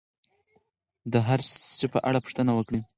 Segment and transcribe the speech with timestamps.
[1.11, 1.39] د هر
[1.77, 2.81] سي په اړه پوښتنه وکړئ.